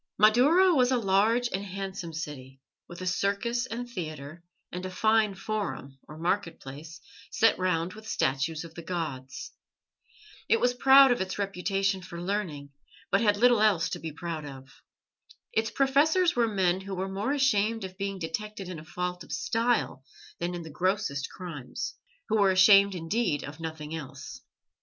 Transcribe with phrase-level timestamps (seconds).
[0.17, 5.35] Madaura was a large and handsome city, with a circus and theatre, and a fine
[5.35, 9.51] forum, or market place, set round with statues of the gods.
[10.49, 12.71] It was proud of its reputation for learning,
[13.11, 14.69] but had little else to be proud of.
[15.53, 19.31] Its professors were men who were more ashamed of being detected in a fault of
[19.31, 20.03] style
[20.39, 21.93] than in the grossest crimes,
[22.27, 24.41] who were ashamed indeed of nothing else.